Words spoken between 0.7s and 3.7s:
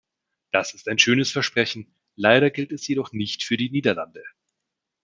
ist ein schönes Versprechen, leider gilt es jedoch nicht für die